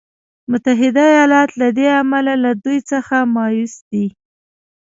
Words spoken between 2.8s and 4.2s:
څخه مایوس دی.